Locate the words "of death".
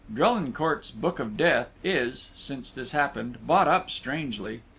1.19-1.67